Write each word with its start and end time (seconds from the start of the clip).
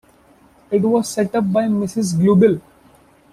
It 0.71 0.81
was 0.81 1.07
set 1.09 1.35
up 1.35 1.53
by 1.53 1.67
Ms. 1.67 2.15
Glubbil. 2.15 2.59